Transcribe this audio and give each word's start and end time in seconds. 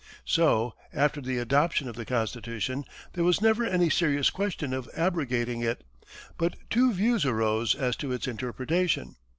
So, 0.25 0.73
after 0.91 1.21
the 1.21 1.37
adoption 1.37 1.87
of 1.87 1.95
the 1.95 2.05
Constitution, 2.05 2.85
there 3.13 3.23
was 3.23 3.39
never 3.39 3.63
any 3.63 3.87
serious 3.91 4.31
question 4.31 4.73
of 4.73 4.89
abrogating 4.97 5.61
it, 5.61 5.83
but 6.39 6.55
two 6.71 6.91
views 6.91 7.23
arose 7.23 7.75
as 7.75 7.95
to 7.97 8.11
its 8.11 8.27
interpretation. 8.27 9.17